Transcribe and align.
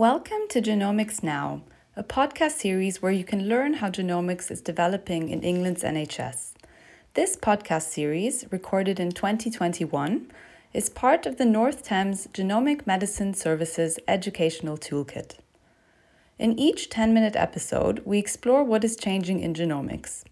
Welcome 0.00 0.48
to 0.48 0.62
Genomics 0.62 1.22
Now, 1.22 1.60
a 1.94 2.02
podcast 2.02 2.52
series 2.52 3.02
where 3.02 3.12
you 3.12 3.22
can 3.22 3.50
learn 3.50 3.74
how 3.74 3.90
genomics 3.90 4.50
is 4.50 4.62
developing 4.62 5.28
in 5.28 5.42
England's 5.42 5.82
NHS. 5.82 6.54
This 7.12 7.36
podcast 7.36 7.82
series, 7.82 8.46
recorded 8.50 8.98
in 8.98 9.10
2021, 9.12 10.32
is 10.72 10.88
part 10.88 11.26
of 11.26 11.36
the 11.36 11.44
North 11.44 11.84
Thames 11.84 12.28
Genomic 12.28 12.86
Medicine 12.86 13.34
Services 13.34 13.98
Educational 14.08 14.78
Toolkit. 14.78 15.34
In 16.38 16.58
each 16.58 16.88
10 16.88 17.12
minute 17.12 17.36
episode, 17.36 18.00
we 18.06 18.18
explore 18.18 18.64
what 18.64 18.84
is 18.84 18.96
changing 18.96 19.40
in 19.40 19.52
genomics. 19.52 20.24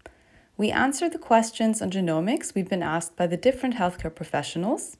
We 0.57 0.71
answer 0.71 1.09
the 1.09 1.19
questions 1.19 1.79
on 1.79 1.91
genomics 1.91 2.55
we've 2.55 2.67
been 2.67 2.81
asked 2.81 3.15
by 3.15 3.27
the 3.27 3.37
different 3.37 3.75
healthcare 3.75 4.15
professionals. 4.15 4.97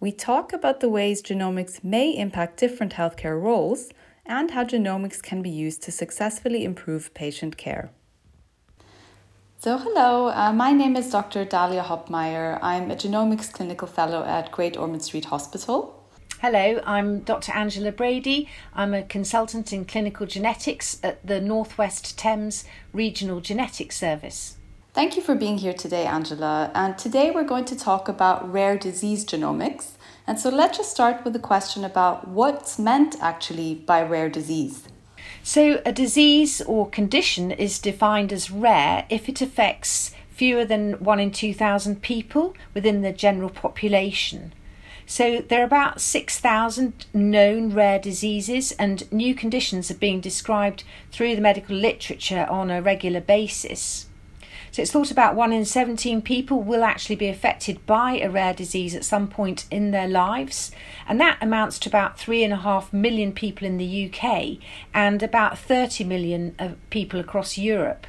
We 0.00 0.10
talk 0.10 0.54
about 0.54 0.80
the 0.80 0.88
ways 0.88 1.22
genomics 1.22 1.84
may 1.84 2.16
impact 2.16 2.58
different 2.58 2.94
healthcare 2.94 3.38
roles 3.38 3.90
and 4.26 4.50
how 4.50 4.64
genomics 4.64 5.22
can 5.22 5.42
be 5.42 5.50
used 5.50 5.82
to 5.82 5.92
successfully 5.92 6.64
improve 6.64 7.12
patient 7.14 7.56
care. 7.56 7.90
So, 9.58 9.78
hello, 9.78 10.28
uh, 10.28 10.52
my 10.52 10.72
name 10.72 10.96
is 10.96 11.10
Dr. 11.10 11.44
Dalia 11.46 11.82
Hopmeyer. 11.82 12.58
I'm 12.62 12.90
a 12.90 12.94
genomics 12.94 13.52
clinical 13.52 13.88
fellow 13.88 14.22
at 14.22 14.52
Great 14.52 14.76
Ormond 14.76 15.02
Street 15.02 15.26
Hospital. 15.26 15.92
Hello, 16.40 16.80
I'm 16.84 17.20
Dr. 17.20 17.52
Angela 17.52 17.90
Brady. 17.90 18.48
I'm 18.74 18.92
a 18.92 19.02
consultant 19.02 19.72
in 19.72 19.86
clinical 19.86 20.26
genetics 20.26 21.00
at 21.02 21.26
the 21.26 21.40
Northwest 21.40 22.18
Thames 22.18 22.64
Regional 22.92 23.40
Genetics 23.40 23.96
Service. 23.96 24.56
Thank 24.92 25.16
you 25.16 25.22
for 25.22 25.34
being 25.34 25.58
here 25.58 25.72
today, 25.72 26.04
Angela. 26.04 26.70
And 26.74 26.96
today 26.98 27.30
we're 27.30 27.44
going 27.44 27.64
to 27.66 27.76
talk 27.76 28.08
about 28.08 28.50
rare 28.52 28.76
disease 28.76 29.24
genomics. 29.24 29.95
And 30.26 30.40
so 30.40 30.50
let's 30.50 30.78
just 30.78 30.90
start 30.90 31.24
with 31.24 31.36
a 31.36 31.40
question 31.40 31.84
about 31.84 32.26
what's 32.26 32.78
meant 32.78 33.16
actually 33.20 33.74
by 33.74 34.02
rare 34.02 34.28
disease. 34.28 34.82
So, 35.42 35.80
a 35.86 35.92
disease 35.92 36.60
or 36.60 36.90
condition 36.90 37.52
is 37.52 37.78
defined 37.78 38.32
as 38.32 38.50
rare 38.50 39.06
if 39.08 39.28
it 39.28 39.40
affects 39.40 40.10
fewer 40.30 40.64
than 40.64 40.94
1 40.94 41.20
in 41.20 41.30
2,000 41.30 42.02
people 42.02 42.54
within 42.74 43.02
the 43.02 43.12
general 43.12 43.50
population. 43.50 44.52
So, 45.06 45.40
there 45.40 45.62
are 45.62 45.64
about 45.64 46.00
6,000 46.00 47.06
known 47.14 47.72
rare 47.72 48.00
diseases, 48.00 48.72
and 48.72 49.10
new 49.12 49.36
conditions 49.36 49.88
are 49.90 49.94
being 49.94 50.20
described 50.20 50.82
through 51.12 51.36
the 51.36 51.40
medical 51.40 51.76
literature 51.76 52.46
on 52.50 52.70
a 52.72 52.82
regular 52.82 53.20
basis. 53.20 54.06
So 54.76 54.82
it's 54.82 54.92
thought 54.92 55.10
about 55.10 55.34
one 55.34 55.54
in 55.54 55.64
17 55.64 56.20
people 56.20 56.62
will 56.62 56.84
actually 56.84 57.16
be 57.16 57.28
affected 57.28 57.86
by 57.86 58.18
a 58.18 58.28
rare 58.28 58.52
disease 58.52 58.94
at 58.94 59.06
some 59.06 59.26
point 59.26 59.64
in 59.70 59.90
their 59.90 60.06
lives. 60.06 60.70
And 61.08 61.18
that 61.18 61.38
amounts 61.40 61.78
to 61.78 61.88
about 61.88 62.18
3.5 62.18 62.92
million 62.92 63.32
people 63.32 63.66
in 63.66 63.78
the 63.78 64.12
UK 64.12 64.58
and 64.92 65.22
about 65.22 65.58
30 65.58 66.04
million 66.04 66.76
people 66.90 67.18
across 67.18 67.56
Europe. 67.56 68.06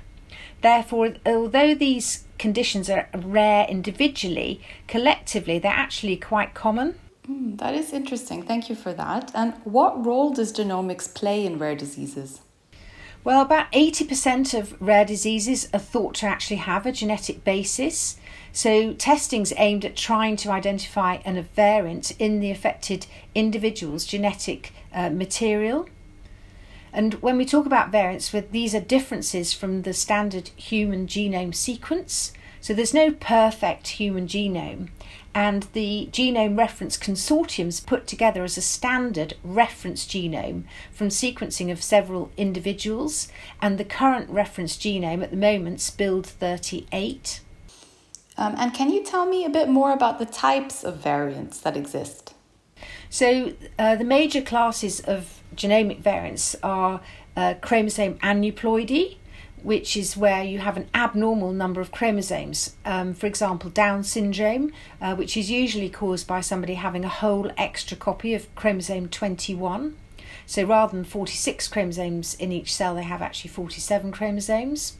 Therefore, 0.61 1.13
although 1.25 1.73
these 1.73 2.25
conditions 2.37 2.89
are 2.89 3.07
rare 3.15 3.65
individually, 3.69 4.59
collectively 4.89 5.59
they're 5.59 5.71
actually 5.71 6.17
quite 6.17 6.53
common. 6.53 6.99
Mm, 7.29 7.57
that 7.59 7.75
is 7.75 7.93
interesting. 7.93 8.43
Thank 8.43 8.67
you 8.67 8.75
for 8.75 8.91
that. 8.91 9.31
And 9.33 9.53
what 9.63 10.05
role 10.05 10.33
does 10.33 10.51
genomics 10.51 11.15
play 11.15 11.45
in 11.45 11.59
rare 11.59 11.77
diseases? 11.77 12.41
Well, 13.27 13.41
about 13.41 13.69
80% 13.73 14.57
of 14.57 14.81
rare 14.81 15.03
diseases 15.03 15.67
are 15.73 15.81
thought 15.81 16.15
to 16.15 16.25
actually 16.25 16.61
have 16.61 16.85
a 16.85 16.93
genetic 16.93 17.43
basis. 17.43 18.15
So, 18.53 18.93
testing's 18.93 19.51
aimed 19.57 19.83
at 19.83 19.97
trying 19.97 20.37
to 20.37 20.49
identify 20.49 21.15
an 21.25 21.45
variant 21.53 22.11
in 22.21 22.39
the 22.39 22.51
affected 22.51 23.05
individual's 23.35 24.05
genetic 24.05 24.71
uh, 24.93 25.09
material. 25.09 25.89
And 26.93 27.15
when 27.15 27.35
we 27.35 27.43
talk 27.43 27.65
about 27.65 27.91
variants, 27.91 28.33
these 28.51 28.73
are 28.73 28.79
differences 28.79 29.51
from 29.51 29.81
the 29.81 29.91
standard 29.91 30.47
human 30.55 31.05
genome 31.05 31.53
sequence. 31.53 32.31
So 32.61 32.73
there's 32.73 32.93
no 32.93 33.11
perfect 33.11 33.89
human 33.89 34.27
genome, 34.27 34.87
and 35.37 35.67
the 35.73 36.09
Genome 36.11 36.57
Reference 36.57 36.97
Consortium's 36.97 37.79
put 37.79 38.07
together 38.07 38.43
as 38.43 38.57
a 38.57 38.61
standard 38.61 39.35
reference 39.43 40.03
genome 40.03 40.63
from 40.91 41.09
sequencing 41.09 41.71
of 41.71 41.83
several 41.83 42.31
individuals, 42.37 43.27
and 43.61 43.77
the 43.77 43.85
current 43.85 44.31
reference 44.31 44.75
genome 44.75 45.21
at 45.21 45.29
the 45.29 45.37
moment 45.37 45.75
is 45.75 45.91
BUILD 45.91 46.25
38. 46.25 47.41
Um, 48.35 48.55
and 48.57 48.73
can 48.73 48.89
you 48.89 49.03
tell 49.03 49.27
me 49.27 49.45
a 49.45 49.49
bit 49.49 49.69
more 49.69 49.91
about 49.93 50.17
the 50.17 50.25
types 50.25 50.83
of 50.83 50.97
variants 50.97 51.59
that 51.59 51.77
exist? 51.77 52.33
So, 53.11 53.53
uh, 53.77 53.95
the 53.95 54.03
major 54.03 54.41
classes 54.41 55.01
of 55.01 55.43
genomic 55.55 55.99
variants 55.99 56.55
are 56.63 56.99
uh, 57.35 57.53
chromosome 57.61 58.15
aneuploidy, 58.23 59.17
which 59.67 59.97
is 59.97 60.15
where 60.15 60.45
you 60.45 60.59
have 60.59 60.77
an 60.77 60.87
abnormal 60.93 61.51
number 61.51 61.81
of 61.81 61.91
chromosomes. 61.91 62.77
Um, 62.85 63.13
for 63.13 63.27
example, 63.27 63.69
Down 63.69 64.01
syndrome, 64.01 64.71
uh, 65.01 65.13
which 65.13 65.35
is 65.35 65.51
usually 65.51 65.89
caused 65.89 66.25
by 66.25 66.39
somebody 66.39 66.75
having 66.75 67.03
a 67.03 67.09
whole 67.09 67.51
extra 67.57 67.97
copy 67.97 68.33
of 68.33 68.47
chromosome 68.55 69.09
21. 69.09 69.97
So 70.45 70.63
rather 70.63 70.95
than 70.95 71.03
46 71.03 71.67
chromosomes 71.67 72.35
in 72.35 72.53
each 72.53 72.73
cell, 72.73 72.95
they 72.95 73.03
have 73.03 73.21
actually 73.21 73.49
47 73.49 74.13
chromosomes. 74.13 74.99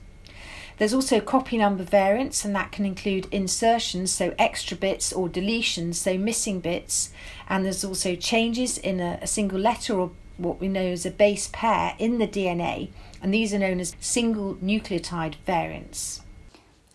There's 0.79 0.93
also 0.93 1.21
copy 1.21 1.57
number 1.57 1.85
variants, 1.85 2.43
and 2.43 2.53
that 2.53 2.73
can 2.73 2.83
include 2.83 3.29
insertions, 3.31 4.11
so 4.11 4.35
extra 4.37 4.75
bits, 4.75 5.13
or 5.13 5.29
deletions, 5.29 5.95
so 5.95 6.17
missing 6.17 6.59
bits. 6.59 7.11
And 7.47 7.63
there's 7.63 7.85
also 7.85 8.15
changes 8.15 8.77
in 8.77 8.99
a, 8.99 9.17
a 9.21 9.27
single 9.27 9.59
letter 9.59 9.97
or 9.97 10.11
what 10.37 10.59
we 10.59 10.67
know 10.67 10.85
as 10.85 11.05
a 11.05 11.11
base 11.11 11.49
pair 11.51 11.95
in 11.99 12.17
the 12.19 12.27
DNA, 12.27 12.89
and 13.21 13.33
these 13.33 13.53
are 13.53 13.59
known 13.59 13.79
as 13.79 13.95
single 13.99 14.55
nucleotide 14.55 15.35
variants. 15.45 16.21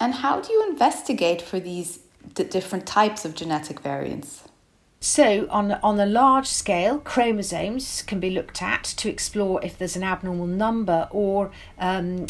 And 0.01 0.15
how 0.15 0.41
do 0.41 0.53
you 0.53 0.69
investigate 0.69 1.43
for 1.43 1.61
these 1.61 2.01
d- 2.35 2.45
different 2.45 2.87
types 2.87 3.25
of 3.25 3.35
genetic 3.35 3.81
variants? 3.81 4.45
So, 5.01 5.49
on, 5.51 5.73
on 5.73 5.99
a 5.99 6.07
large 6.07 6.47
scale, 6.47 6.99
chromosomes 7.01 8.03
can 8.03 8.21
be 8.21 8.31
looked 8.31 8.63
at 8.63 8.85
to 8.85 9.09
explore 9.09 9.61
if 9.65 9.77
there's 9.77 9.97
an 9.97 10.05
abnormal 10.05 10.47
number 10.47 11.09
or 11.11 11.51
um, 11.79 12.27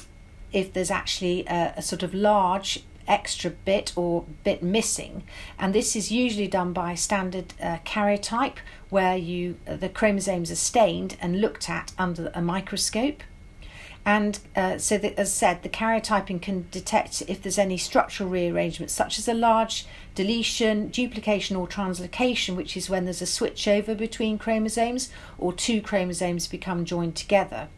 if 0.52 0.72
there's 0.72 0.90
actually 0.90 1.44
a, 1.46 1.74
a 1.76 1.82
sort 1.82 2.02
of 2.02 2.14
large 2.14 2.82
extra 3.08 3.50
bit 3.50 3.92
or 3.96 4.24
bit 4.44 4.62
missing. 4.62 5.24
And 5.58 5.74
this 5.74 5.96
is 5.96 6.12
usually 6.12 6.48
done 6.48 6.72
by 6.72 6.94
standard 6.94 7.54
uh, 7.60 7.78
karyotype 7.84 8.56
where 8.90 9.16
you 9.16 9.56
uh, 9.66 9.76
the 9.76 9.88
chromosomes 9.88 10.50
are 10.50 10.56
stained 10.56 11.16
and 11.20 11.40
looked 11.40 11.68
at 11.68 11.92
under 11.98 12.30
a 12.34 12.42
microscope. 12.42 13.22
And 14.04 14.40
uh, 14.56 14.78
so 14.78 14.98
that, 14.98 15.16
as 15.16 15.32
said 15.32 15.62
the 15.62 15.68
karyotyping 15.68 16.42
can 16.42 16.66
detect 16.72 17.22
if 17.28 17.40
there's 17.40 17.58
any 17.58 17.76
structural 17.76 18.28
rearrangement 18.28 18.90
such 18.90 19.18
as 19.18 19.28
a 19.28 19.34
large 19.34 19.86
deletion 20.16 20.88
duplication 20.88 21.56
or 21.56 21.68
translocation 21.68 22.56
which 22.56 22.76
is 22.76 22.90
when 22.90 23.04
there's 23.04 23.22
a 23.22 23.26
switch 23.26 23.68
over 23.68 23.94
between 23.94 24.38
chromosomes 24.38 25.08
or 25.38 25.52
two 25.52 25.80
chromosomes 25.80 26.48
become 26.48 26.84
joined 26.84 27.14
together. 27.14 27.68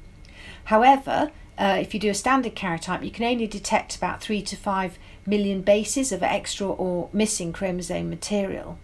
However 0.65 1.31
uh, 1.57 1.79
if 1.81 1.95
you 1.95 2.01
do 2.01 2.11
a 2.11 2.15
standard 2.15 2.57
karyotype, 2.57 3.05
you 3.05 3.11
can 3.11 3.25
only 3.25 3.47
detect 3.47 3.97
about 3.97 4.21
three 4.21 4.43
to 4.43 4.57
five 4.57 4.99
million 5.27 5.63
bases 5.63 6.13
of 6.13 6.23
extra 6.23 6.69
or 6.69 7.09
missing 7.13 7.53
chromosome 7.53 8.11
material. 8.11 8.79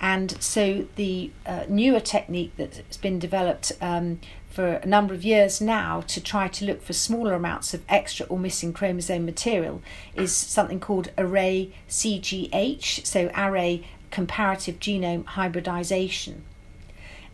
And 0.00 0.42
so 0.42 0.86
the 0.96 1.30
uh, 1.46 1.64
newer 1.68 2.00
technique 2.00 2.52
that's 2.56 2.98
been 2.98 3.18
developed 3.18 3.72
um, 3.80 4.20
for 4.50 4.74
a 4.76 4.86
number 4.86 5.14
of 5.14 5.24
years 5.24 5.60
now 5.60 6.02
to 6.02 6.20
try 6.20 6.48
to 6.48 6.64
look 6.64 6.82
for 6.82 6.92
smaller 6.92 7.34
amounts 7.34 7.74
of 7.74 7.82
extra 7.88 8.26
or 8.26 8.38
missing 8.38 8.72
chromosome 8.72 9.24
material 9.24 9.82
is 10.14 10.34
something 10.34 10.80
called 10.80 11.10
array 11.18 11.72
CGH, 11.88 13.06
so 13.06 13.30
array 13.36 13.86
comparative 14.10 14.78
genome 14.78 15.26
hybridization. 15.26 16.44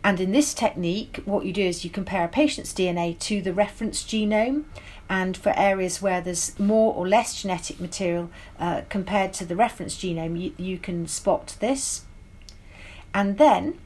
And 0.03 0.19
in 0.19 0.31
this 0.31 0.53
technique, 0.53 1.21
what 1.23 1.45
you 1.45 1.53
do 1.53 1.63
is 1.63 1.85
you 1.85 1.89
compare 1.89 2.25
a 2.25 2.27
patient's 2.27 2.73
DNA 2.73 3.17
to 3.19 3.41
the 3.41 3.53
reference 3.53 4.03
genome, 4.03 4.65
and 5.09 5.37
for 5.37 5.53
areas 5.55 6.01
where 6.01 6.19
there's 6.19 6.57
more 6.59 6.93
or 6.93 7.07
less 7.07 7.41
genetic 7.41 7.79
material 7.79 8.29
uh, 8.59 8.81
compared 8.89 9.31
to 9.33 9.45
the 9.45 9.55
reference 9.55 9.95
genome, 9.95 10.41
you, 10.41 10.53
you 10.57 10.77
can 10.77 11.07
spot 11.07 11.55
this. 11.59 12.05
And 13.13 13.37
then 13.37 13.79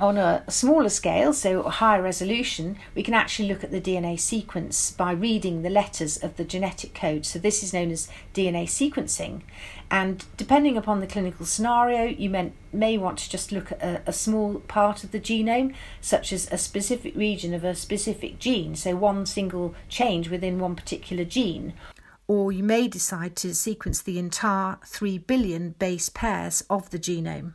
on 0.00 0.16
a 0.16 0.42
smaller 0.48 0.88
scale, 0.88 1.32
so 1.32 1.62
higher 1.64 2.02
resolution, 2.02 2.78
we 2.94 3.02
can 3.02 3.14
actually 3.14 3.48
look 3.48 3.62
at 3.62 3.70
the 3.70 3.80
DNA 3.80 4.18
sequence 4.18 4.90
by 4.90 5.12
reading 5.12 5.62
the 5.62 5.70
letters 5.70 6.16
of 6.16 6.36
the 6.36 6.44
genetic 6.44 6.94
code. 6.94 7.26
So, 7.26 7.38
this 7.38 7.62
is 7.62 7.72
known 7.72 7.90
as 7.90 8.08
DNA 8.34 8.64
sequencing. 8.64 9.42
And 9.90 10.24
depending 10.36 10.76
upon 10.76 11.00
the 11.00 11.06
clinical 11.06 11.44
scenario, 11.44 12.04
you 12.04 12.30
may, 12.30 12.52
may 12.72 12.96
want 12.96 13.18
to 13.18 13.30
just 13.30 13.52
look 13.52 13.72
at 13.72 13.82
a, 13.82 14.02
a 14.06 14.12
small 14.12 14.60
part 14.60 15.04
of 15.04 15.10
the 15.12 15.20
genome, 15.20 15.74
such 16.00 16.32
as 16.32 16.50
a 16.50 16.58
specific 16.58 17.14
region 17.14 17.52
of 17.52 17.64
a 17.64 17.74
specific 17.74 18.38
gene, 18.38 18.74
so 18.76 18.96
one 18.96 19.26
single 19.26 19.74
change 19.88 20.30
within 20.30 20.58
one 20.58 20.76
particular 20.76 21.24
gene. 21.24 21.74
Or 22.26 22.52
you 22.52 22.62
may 22.62 22.86
decide 22.86 23.34
to 23.36 23.54
sequence 23.54 24.00
the 24.00 24.18
entire 24.18 24.78
3 24.86 25.18
billion 25.18 25.70
base 25.72 26.08
pairs 26.08 26.62
of 26.70 26.90
the 26.90 26.98
genome. 26.98 27.54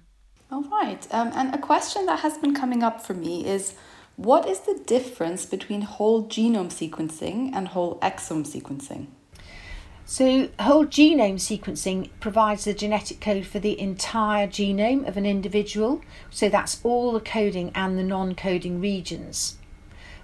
All 0.56 0.63
right. 0.72 1.06
Um, 1.12 1.31
and 1.36 1.54
a 1.54 1.57
question 1.57 2.06
that 2.06 2.19
has 2.19 2.38
been 2.38 2.56
coming 2.56 2.81
up 2.81 3.06
for 3.06 3.13
me 3.13 3.46
is 3.46 3.74
What 4.16 4.48
is 4.48 4.62
the 4.62 4.81
difference 4.86 5.46
between 5.46 5.81
whole 5.81 6.24
genome 6.30 6.72
sequencing 6.72 7.52
and 7.54 7.68
whole 7.68 8.00
exome 8.00 8.48
sequencing? 8.48 9.07
So, 10.06 10.48
whole 10.62 10.86
genome 10.86 11.42
sequencing 11.42 12.10
provides 12.22 12.63
the 12.63 12.74
genetic 12.74 13.19
code 13.19 13.46
for 13.46 13.60
the 13.60 13.78
entire 13.78 14.48
genome 14.48 15.06
of 15.06 15.18
an 15.18 15.25
individual, 15.25 16.00
so 16.30 16.48
that's 16.48 16.80
all 16.86 17.12
the 17.12 17.19
coding 17.19 17.74
and 17.75 18.00
the 18.00 18.04
non 18.04 18.34
coding 18.34 18.80
regions. 18.80 19.57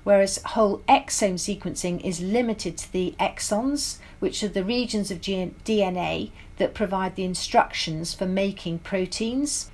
Whereas 0.05 0.41
whole 0.45 0.77
exome 0.87 1.39
sequencing 1.39 1.99
is 2.05 2.21
limited 2.21 2.77
to 2.77 2.93
the 2.93 3.15
exons, 3.19 3.97
which 4.19 4.41
are 4.43 4.47
the 4.47 4.63
regions 4.63 5.11
of 5.11 5.19
DNA 5.19 6.31
that 6.55 6.73
provide 6.73 7.17
the 7.17 7.25
instructions 7.25 8.13
for 8.13 8.25
making 8.25 8.79
proteins. 8.79 9.69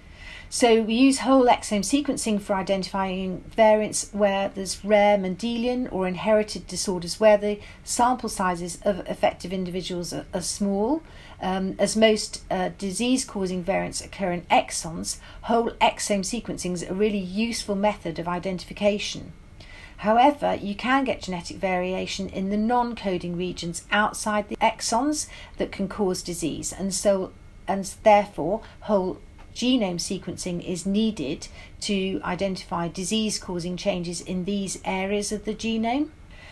So 0.49 0.81
we 0.81 0.93
use 0.93 1.19
whole 1.19 1.45
exome 1.47 1.83
sequencing 1.83 2.39
for 2.41 2.53
identifying 2.53 3.43
variants 3.49 4.09
where 4.13 4.47
there's 4.47 4.83
rare 4.83 5.17
Mendelian 5.17 5.91
or 5.91 6.07
inherited 6.07 6.67
disorders 6.67 7.19
where 7.19 7.37
the 7.37 7.59
sample 7.83 8.29
sizes 8.29 8.79
of 8.83 8.99
affected 9.09 9.51
individuals 9.51 10.13
are, 10.13 10.25
are 10.33 10.41
small. 10.41 11.03
Um, 11.41 11.75
as 11.77 11.97
most 11.97 12.43
uh, 12.49 12.69
disease 12.77 13.25
causing 13.25 13.61
variants 13.61 13.99
occur 13.99 14.31
in 14.31 14.43
exons, 14.43 15.17
whole 15.43 15.71
exome 15.81 16.23
sequencing 16.23 16.73
is 16.73 16.83
a 16.83 16.93
really 16.93 17.19
useful 17.19 17.75
method 17.75 18.17
of 18.17 18.27
identification. 18.27 19.33
However, 19.97 20.55
you 20.55 20.75
can 20.75 21.03
get 21.03 21.23
genetic 21.23 21.57
variation 21.57 22.29
in 22.29 22.49
the 22.49 22.57
non 22.57 22.95
coding 22.95 23.35
regions 23.35 23.83
outside 23.91 24.47
the 24.47 24.55
exons 24.57 25.27
that 25.57 25.71
can 25.71 25.89
cause 25.89 26.21
disease, 26.21 26.71
and 26.71 26.93
so 26.93 27.33
and 27.67 27.83
therefore 28.03 28.61
whole 28.81 29.19
genome 29.57 29.99
sequencing 29.99 30.63
is 30.63 30.85
needed 30.85 31.47
to 31.81 32.21
identify 32.23 32.87
disease 32.87 33.39
causing 33.39 33.75
changes 33.75 34.21
in 34.21 34.45
these 34.45 34.79
areas 34.85 35.31
of 35.31 35.45
the 35.45 35.55
genome. 35.55 36.09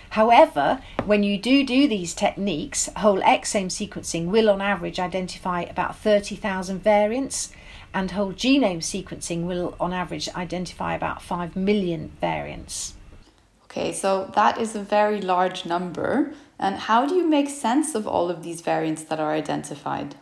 However, 0.10 0.82
when 1.06 1.24
you 1.24 1.38
do 1.38 1.66
do 1.66 1.88
these 1.88 2.14
techniques, 2.14 2.90
whole 2.98 3.22
exome 3.22 3.70
sequencing 3.70 4.28
will 4.28 4.50
on 4.50 4.62
average 4.62 5.00
identify 5.00 5.62
about 5.62 5.98
30,000 5.98 6.80
variants, 6.82 7.52
and 7.94 8.12
whole 8.12 8.34
genome 8.34 8.82
sequencing 8.82 9.44
will 9.44 9.76
on 9.80 9.94
average 9.94 10.30
identify 10.30 10.96
about 10.96 11.22
5 11.22 11.56
million 11.56 12.12
variants. 12.22 12.94
Okay, 13.66 13.92
so 13.92 14.32
that 14.36 14.58
is 14.58 14.76
a 14.76 14.82
very 14.82 15.22
large 15.22 15.66
number. 15.66 16.34
And 16.58 16.78
how 16.78 17.06
do 17.06 17.16
you 17.16 17.28
make 17.28 17.50
sense 17.50 17.94
of 17.94 18.08
all 18.08 18.30
of 18.30 18.42
these 18.42 18.62
variants 18.62 19.04
that 19.04 19.20
are 19.20 19.34
identified? 19.34 20.16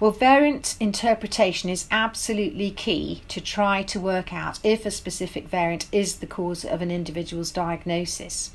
Well, 0.00 0.10
variant 0.10 0.76
interpretation 0.80 1.70
is 1.70 1.86
absolutely 1.90 2.70
key 2.70 3.22
to 3.28 3.40
try 3.40 3.82
to 3.84 4.00
work 4.00 4.32
out 4.32 4.58
if 4.64 4.84
a 4.84 4.90
specific 4.90 5.48
variant 5.48 5.86
is 5.92 6.16
the 6.16 6.26
cause 6.26 6.64
of 6.64 6.82
an 6.82 6.90
individual's 6.90 7.50
diagnosis. 7.50 8.50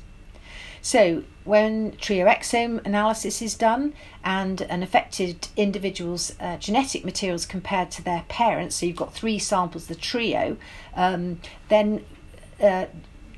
So, 0.80 1.24
when 1.44 1.92
trioexome 1.92 2.84
analysis 2.86 3.42
is 3.42 3.54
done 3.54 3.94
and 4.22 4.60
an 4.62 4.82
affected 4.82 5.48
individual's 5.56 6.34
uh, 6.38 6.56
genetic 6.58 7.04
materials 7.04 7.46
compared 7.46 7.90
to 7.92 8.02
their 8.02 8.24
parents, 8.28 8.76
so 8.76 8.86
you've 8.86 8.96
got 8.96 9.12
three 9.12 9.38
samples, 9.38 9.86
the 9.86 9.94
trio, 9.94 10.56
um, 10.94 11.40
then 11.68 12.04
uh, 12.62 12.86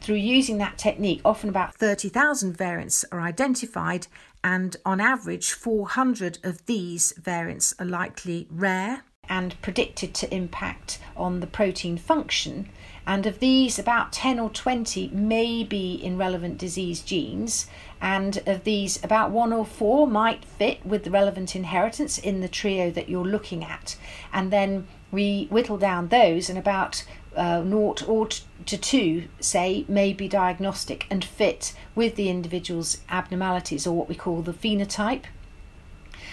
through 0.01 0.17
using 0.17 0.59
that 0.59 0.79
technique, 0.79 1.21
often 1.25 1.49
about 1.49 1.75
30,000 1.75 2.57
variants 2.57 3.05
are 3.13 3.21
identified 3.21 4.07
and 4.43 4.77
on 4.85 5.01
average 5.01 5.53
400 5.53 6.39
of 6.43 6.65
these 6.67 7.13
variants 7.19 7.75
are 7.79 7.87
likely 7.87 8.47
rare 8.51 9.03
and 9.29 9.61
predicted 9.63 10.15
to 10.15 10.35
impact 10.35 10.99
on 11.17 11.41
the 11.41 11.47
protein 11.47 11.97
function 11.97 12.69
and 13.11 13.27
of 13.27 13.41
these 13.41 13.77
about 13.77 14.13
10 14.13 14.39
or 14.39 14.49
20 14.51 15.09
may 15.09 15.65
be 15.65 15.95
in 15.95 16.17
relevant 16.17 16.57
disease 16.57 17.01
genes 17.01 17.67
and 18.01 18.41
of 18.47 18.63
these 18.63 19.03
about 19.03 19.33
one 19.33 19.53
or 19.53 19.67
four 19.67 20.07
might 20.07 20.45
fit 20.45 20.87
with 20.87 21.03
the 21.03 21.11
relevant 21.11 21.57
inheritance 21.57 22.19
in 22.19 22.41
the 22.41 22.47
trio 22.47 22.89
that 22.89 23.09
you're 23.09 23.25
looking 23.25 23.65
at 23.65 23.97
and 24.33 24.53
then 24.53 24.87
we 25.11 25.49
whittle 25.51 25.77
down 25.77 26.07
those 26.07 26.49
and 26.49 26.57
about 26.57 27.05
uh, 27.35 27.61
naught 27.61 28.09
or 28.09 28.29
to 28.67 28.77
two, 28.77 29.29
say, 29.41 29.85
may 29.89 30.13
be 30.13 30.29
diagnostic 30.29 31.07
and 31.11 31.25
fit 31.25 31.73
with 31.97 32.15
the 32.15 32.29
individual's 32.29 33.01
abnormalities 33.09 33.87
or 33.87 33.97
what 33.97 34.09
we 34.09 34.15
call 34.15 34.43
the 34.43 34.53
phenotype. 34.53 35.25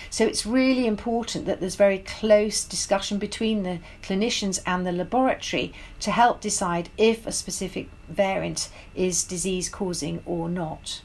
So 0.09 0.25
it's 0.25 0.45
really 0.45 0.87
important 0.87 1.45
that 1.45 1.59
there's 1.59 1.75
very 1.75 1.99
close 1.99 2.63
discussion 2.63 3.17
between 3.17 3.63
the 3.63 3.79
clinicians 4.01 4.59
and 4.65 4.85
the 4.85 4.91
laboratory 4.91 5.73
to 6.01 6.11
help 6.11 6.41
decide 6.41 6.89
if 6.97 7.25
a 7.25 7.31
specific 7.31 7.89
variant 8.09 8.69
is 8.95 9.23
disease 9.23 9.69
causing 9.69 10.21
or 10.25 10.49
not. 10.49 11.01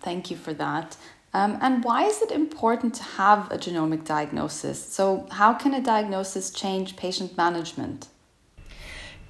Thank 0.00 0.30
you 0.30 0.36
for 0.36 0.52
that. 0.54 0.96
Um, 1.32 1.58
and 1.60 1.82
why 1.82 2.04
is 2.04 2.22
it 2.22 2.30
important 2.30 2.94
to 2.94 3.02
have 3.02 3.50
a 3.50 3.58
genomic 3.58 4.04
diagnosis? 4.04 4.84
So, 4.84 5.26
how 5.32 5.54
can 5.54 5.74
a 5.74 5.82
diagnosis 5.82 6.50
change 6.50 6.96
patient 6.96 7.36
management? 7.36 8.06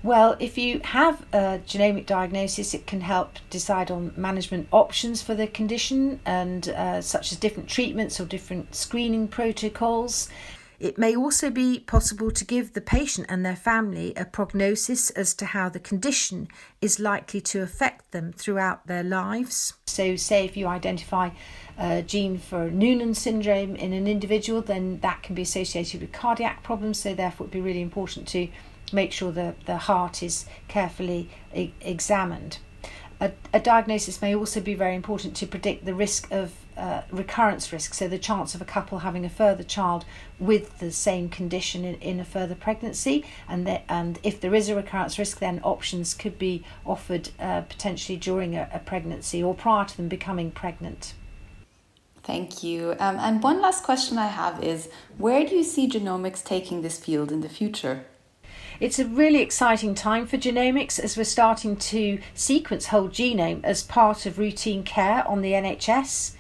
Well, 0.05 0.37
if 0.39 0.59
you 0.59 0.83
have 0.85 1.23
a 1.33 1.63
genomic 1.67 2.05
diagnosis, 2.05 2.75
it 2.75 2.87
can 2.87 3.01
help 3.01 3.39
decide 3.49 3.91
on 3.91 4.13
management 4.19 4.69
options 4.71 5.23
for 5.23 5.35
the 5.35 5.47
condition, 5.47 6.21
and 6.27 6.69
uh, 6.69 7.01
such 7.01 7.33
as 7.33 7.39
different 7.39 7.71
treatments 7.71 8.21
or 8.21 8.27
different 8.27 8.75
screening 8.75 9.29
protocols. 9.29 10.29
It 10.79 10.99
may 10.99 11.17
also 11.17 11.49
be 11.49 11.79
possible 11.79 12.31
to 12.33 12.45
give 12.45 12.75
the 12.75 12.83
patient 12.83 13.29
and 13.31 13.47
their 13.47 13.57
family 13.57 14.13
a 14.15 14.27
prognosis 14.27 15.09
as 15.09 15.33
to 15.37 15.47
how 15.47 15.71
the 15.71 15.81
condition 15.81 16.49
is 16.83 17.01
likely 17.01 17.41
to 17.41 17.63
affect 17.63 18.11
them 18.11 18.31
throughout 18.31 18.87
their 18.87 19.03
lives. 19.03 19.73
So, 19.87 20.17
say 20.17 20.45
if 20.45 20.55
you 20.55 20.67
identify 20.67 21.31
a 21.79 22.03
gene 22.03 22.39
for 22.39 22.71
Noonan 22.71 23.15
syndrome 23.15 23.75
in 23.77 23.93
an 23.93 24.07
individual, 24.07 24.63
then 24.63 25.01
that 25.01 25.23
can 25.23 25.35
be 25.35 25.43
associated 25.43 26.01
with 26.01 26.13
cardiac 26.13 26.63
problems, 26.63 27.01
so 27.01 27.15
therefore, 27.15 27.47
it 27.47 27.49
would 27.49 27.53
be 27.53 27.61
really 27.61 27.83
important 27.83 28.29
to 28.29 28.49
make 28.93 29.13
sure 29.13 29.33
that 29.33 29.67
the 29.67 29.77
heart 29.77 30.23
is 30.23 30.47
carefully 30.69 31.29
e- 31.55 31.73
examined. 31.81 32.59
A, 33.21 33.33
a, 33.53 33.61
diagnosis 33.61 34.21
may 34.21 34.35
also 34.35 34.61
be 34.61 34.75
very 34.75 34.95
important 34.95 35.37
to 35.37 35.47
predict 35.47 35.85
the 35.85 35.95
risk 35.95 36.31
of 36.33 36.53
uh, 36.77 37.03
recurrence 37.11 37.73
risk, 37.73 37.95
so 37.95 38.09
the 38.09 38.19
chance 38.19 38.55
of 38.55 38.61
a 38.61 38.65
couple 38.65 38.99
having 38.99 39.25
a 39.25 39.29
further 39.29 39.63
child 39.63 40.05
with 40.41 40.79
the 40.81 40.91
same 40.91 41.29
condition 41.29 41.85
in, 41.85 41.95
in 41.97 42.21
a 42.21 42.25
further 42.25 42.57
pregnancy, 42.57 43.25
and 43.49 43.67
that, 43.67 43.85
and 43.89 44.19
if 44.23 44.41
there 44.41 44.55
is 44.55 44.69
a 44.69 44.75
recurrence 44.75 45.19
risk, 45.19 45.39
then 45.39 45.61
options 45.63 46.13
could 46.13 46.39
be 46.39 46.65
offered 46.85 47.31
uh, 47.39 47.61
potentially 47.63 48.19
during 48.19 48.57
a, 48.57 48.69
a, 48.73 48.81
pregnancy 48.81 49.43
or 49.43 49.55
prior 49.55 49.85
to 49.85 49.97
them 49.97 50.09
becoming 50.09 50.51
pregnant. 50.51 51.15
Thank 52.25 52.63
you. 52.63 52.97
Um, 52.99 53.19
and 53.19 53.43
one 53.43 53.61
last 53.61 53.85
question 53.85 54.17
I 54.17 54.29
have 54.29 54.65
is 54.65 54.89
where 55.19 55.47
do 55.47 55.55
you 55.55 55.63
see 55.63 55.89
genomics 55.89 56.43
taking 56.43 56.81
this 56.81 56.99
field 56.99 57.31
in 57.31 57.43
the 57.43 57.49
future? 57.51 58.07
It's 58.81 58.99
a 58.99 59.05
really 59.05 59.41
exciting 59.41 59.95
time 59.95 60.27
for 60.27 60.37
genomics 60.37 60.99
as 60.99 61.17
we're 61.17 61.25
starting 61.25 61.77
to 61.77 62.19
sequence 62.35 62.87
whole 62.87 63.09
genome 63.09 63.63
as 63.63 63.83
part 63.83 64.27
of 64.27 64.39
routine 64.39 64.83
care 64.83 65.27
on 65.29 65.43
the 65.43 65.53
NHS. 65.53 66.35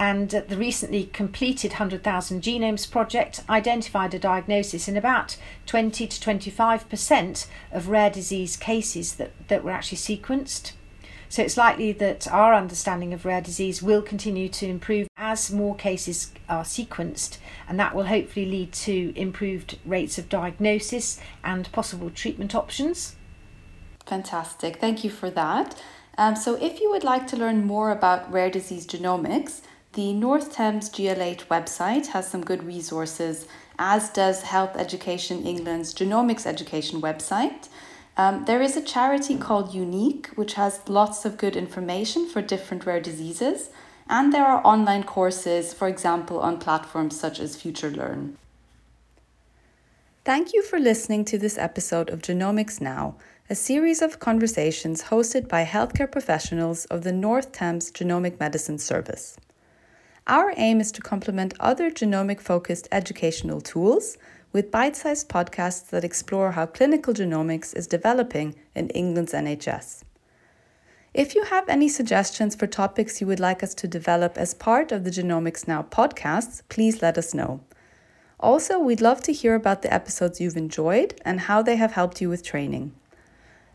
And 0.00 0.30
the 0.30 0.56
recently 0.56 1.06
completed 1.06 1.72
100,000 1.72 2.40
Genomes 2.40 2.88
project 2.88 3.42
identified 3.50 4.14
a 4.14 4.18
diagnosis 4.18 4.86
in 4.86 4.96
about 4.96 5.36
20 5.66 6.06
to 6.06 6.20
25% 6.20 7.46
of 7.72 7.88
rare 7.88 8.08
disease 8.08 8.56
cases 8.56 9.16
that, 9.16 9.32
that 9.48 9.64
were 9.64 9.72
actually 9.72 9.98
sequenced. 9.98 10.72
So 11.28 11.42
it's 11.42 11.56
likely 11.56 11.92
that 11.92 12.28
our 12.28 12.54
understanding 12.54 13.12
of 13.12 13.24
rare 13.24 13.40
disease 13.40 13.82
will 13.82 14.00
continue 14.00 14.48
to 14.50 14.66
improve 14.66 15.07
as 15.28 15.52
more 15.52 15.74
cases 15.74 16.32
are 16.48 16.64
sequenced, 16.64 17.38
and 17.68 17.78
that 17.78 17.94
will 17.94 18.06
hopefully 18.06 18.46
lead 18.46 18.72
to 18.72 19.12
improved 19.14 19.78
rates 19.84 20.16
of 20.18 20.28
diagnosis 20.28 21.20
and 21.44 21.70
possible 21.70 22.10
treatment 22.10 22.54
options. 22.54 23.14
Fantastic, 24.06 24.76
thank 24.76 25.04
you 25.04 25.10
for 25.10 25.30
that. 25.30 25.80
Um, 26.16 26.34
so, 26.34 26.54
if 26.56 26.80
you 26.80 26.90
would 26.90 27.04
like 27.04 27.26
to 27.28 27.36
learn 27.36 27.64
more 27.64 27.90
about 27.90 28.32
rare 28.32 28.50
disease 28.50 28.86
genomics, 28.86 29.60
the 29.92 30.12
North 30.12 30.52
Thames 30.52 30.90
GLH 30.90 31.46
website 31.48 32.06
has 32.08 32.28
some 32.28 32.44
good 32.44 32.64
resources, 32.64 33.46
as 33.78 34.10
does 34.10 34.42
Health 34.42 34.76
Education 34.76 35.44
England's 35.44 35.94
Genomics 35.94 36.46
Education 36.46 37.00
website. 37.00 37.68
Um, 38.16 38.46
there 38.46 38.62
is 38.62 38.76
a 38.76 38.82
charity 38.82 39.36
called 39.36 39.74
Unique, 39.74 40.28
which 40.34 40.54
has 40.54 40.80
lots 40.88 41.24
of 41.24 41.38
good 41.38 41.54
information 41.54 42.28
for 42.28 42.42
different 42.42 42.84
rare 42.84 43.00
diseases, 43.00 43.70
and 44.08 44.32
there 44.32 44.46
are 44.46 44.66
online 44.66 45.04
courses, 45.04 45.74
for 45.74 45.88
example, 45.88 46.40
on 46.40 46.58
platforms 46.58 47.18
such 47.18 47.38
as 47.40 47.56
FutureLearn. 47.56 48.34
Thank 50.24 50.52
you 50.52 50.62
for 50.62 50.78
listening 50.78 51.24
to 51.26 51.38
this 51.38 51.56
episode 51.56 52.10
of 52.10 52.20
Genomics 52.20 52.80
Now, 52.80 53.16
a 53.50 53.54
series 53.54 54.02
of 54.02 54.18
conversations 54.18 55.04
hosted 55.04 55.48
by 55.48 55.64
healthcare 55.64 56.10
professionals 56.10 56.84
of 56.86 57.02
the 57.02 57.12
North 57.12 57.52
Thames 57.52 57.90
Genomic 57.90 58.38
Medicine 58.38 58.78
Service. 58.78 59.38
Our 60.26 60.52
aim 60.58 60.80
is 60.82 60.92
to 60.92 61.00
complement 61.00 61.54
other 61.58 61.90
genomic 61.90 62.40
focused 62.40 62.88
educational 62.92 63.62
tools 63.62 64.18
with 64.52 64.70
bite 64.70 64.96
sized 64.96 65.30
podcasts 65.30 65.88
that 65.88 66.04
explore 66.04 66.52
how 66.52 66.66
clinical 66.66 67.14
genomics 67.14 67.74
is 67.74 67.86
developing 67.86 68.54
in 68.74 68.90
England's 68.90 69.32
NHS. 69.32 70.04
If 71.14 71.34
you 71.34 71.44
have 71.44 71.68
any 71.70 71.88
suggestions 71.88 72.54
for 72.54 72.66
topics 72.66 73.20
you 73.20 73.26
would 73.26 73.40
like 73.40 73.62
us 73.62 73.72
to 73.74 73.88
develop 73.88 74.36
as 74.36 74.52
part 74.52 74.92
of 74.92 75.04
the 75.04 75.10
Genomics 75.10 75.66
Now 75.66 75.82
podcasts, 75.82 76.62
please 76.68 77.00
let 77.00 77.16
us 77.16 77.32
know. 77.32 77.60
Also, 78.38 78.78
we'd 78.78 79.00
love 79.00 79.22
to 79.22 79.32
hear 79.32 79.54
about 79.54 79.80
the 79.80 79.92
episodes 79.92 80.38
you've 80.38 80.56
enjoyed 80.56 81.18
and 81.24 81.40
how 81.40 81.62
they 81.62 81.76
have 81.76 81.92
helped 81.92 82.20
you 82.20 82.28
with 82.28 82.44
training. 82.44 82.92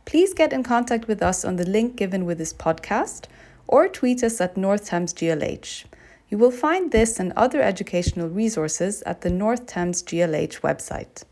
Please 0.05 0.33
get 0.33 0.53
in 0.53 0.61
contact 0.61 1.07
with 1.07 1.23
us 1.23 1.43
on 1.43 1.55
the 1.55 1.67
link 1.67 1.95
given 1.95 2.25
with 2.25 2.37
this 2.37 2.53
podcast 2.53 3.25
or 3.67 3.87
tweet 3.87 4.23
us 4.23 4.39
at 4.39 4.55
North 4.55 4.85
Thames 4.85 5.13
GLH. 5.13 5.85
You 6.29 6.37
will 6.37 6.51
find 6.51 6.91
this 6.91 7.19
and 7.19 7.33
other 7.35 7.61
educational 7.61 8.29
resources 8.29 9.01
at 9.03 9.21
the 9.21 9.29
North 9.31 9.65
Thames 9.65 10.03
GLH 10.03 10.61
website. 10.61 11.23